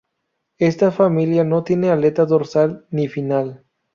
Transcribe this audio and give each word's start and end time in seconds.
Esta 0.57 0.89
familia 0.89 1.43
no 1.43 1.63
tienen 1.63 1.91
aleta 1.91 2.25
dorsal 2.25 2.87
ni 2.89 3.07
final. 3.07 3.63